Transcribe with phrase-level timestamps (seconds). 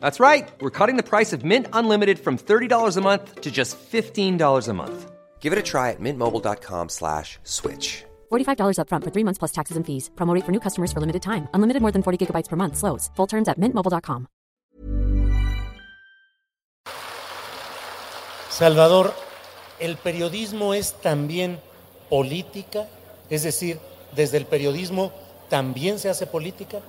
[0.00, 0.48] That's right.
[0.60, 4.72] We're cutting the price of Mint Unlimited from $30 a month to just $15 a
[4.74, 5.10] month.
[5.40, 8.04] Give it a try at mintmobile.com slash switch.
[8.30, 10.10] $45 upfront for three months plus taxes and fees.
[10.16, 11.48] Promote for new customers for limited time.
[11.54, 12.76] Unlimited more than 40 gigabytes per month.
[12.76, 13.10] Slows.
[13.16, 14.28] Full terms at mintmobile.com.
[18.50, 19.14] Salvador,
[19.78, 21.60] ¿el periodismo es también
[22.10, 22.88] política?
[23.30, 23.78] Es decir,
[24.16, 25.12] ¿desde el periodismo
[25.48, 26.80] también se hace política?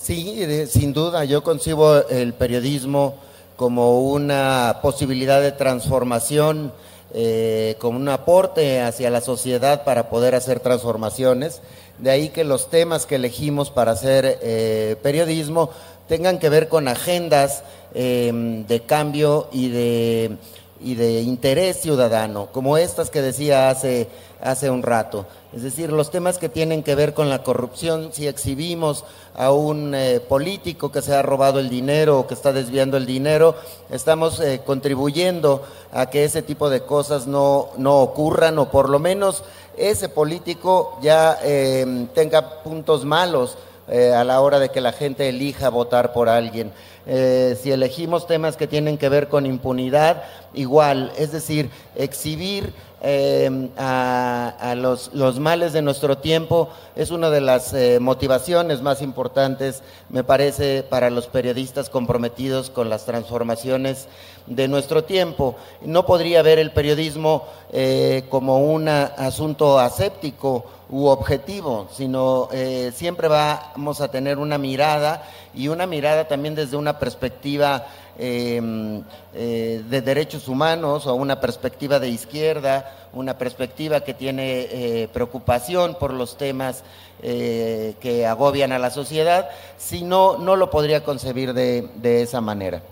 [0.00, 3.16] Sí, sin duda, yo concibo el periodismo
[3.56, 6.72] como una posibilidad de transformación,
[7.12, 11.60] eh, como un aporte hacia la sociedad para poder hacer transformaciones.
[11.98, 15.70] De ahí que los temas que elegimos para hacer eh, periodismo
[16.06, 20.36] tengan que ver con agendas eh, de cambio y de,
[20.80, 24.08] y de interés ciudadano, como estas que decía hace,
[24.40, 25.26] hace un rato.
[25.52, 29.04] Es decir, los temas que tienen que ver con la corrupción, si exhibimos
[29.34, 33.06] a un eh, político que se ha robado el dinero o que está desviando el
[33.06, 33.54] dinero,
[33.90, 35.62] estamos eh, contribuyendo
[35.92, 39.42] a que ese tipo de cosas no, no ocurran o por lo menos
[39.76, 43.56] ese político ya eh, tenga puntos malos
[43.88, 46.72] a la hora de que la gente elija votar por alguien.
[47.06, 54.74] si elegimos temas que tienen que ver con impunidad, igual, es decir, exhibir eh, a,
[54.76, 60.82] los, males de nuestro tiempo es una de las eh, motivaciones más importantes, me parece,
[60.82, 64.08] para los periodistas comprometidos con las transformaciones
[64.46, 65.54] de nuestro tiempo.
[65.82, 72.48] No podría ver el periodismo eh, como un asunto aséptico u objetivo, sino
[72.94, 75.22] siempre vamos a tener una mirada
[75.54, 77.86] y una mirada también desde una perspectiva
[78.20, 85.08] Em, eh, de derechos humanos o una perspectiva de izquierda, una perspectiva que tiene eh,
[85.12, 86.82] preocupación por los temas
[87.22, 92.40] eh, que agobian a la sociedad, si no, no lo podría concebir de, de esa
[92.40, 92.82] manera.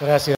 [0.00, 0.37] Gracias.